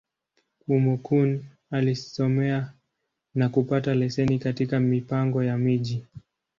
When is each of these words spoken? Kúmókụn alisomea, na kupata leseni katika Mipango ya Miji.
Kúmókụn 0.61 1.29
alisomea, 1.71 2.73
na 3.35 3.49
kupata 3.49 3.95
leseni 3.95 4.39
katika 4.39 4.79
Mipango 4.79 5.43
ya 5.43 5.57
Miji. 5.57 6.05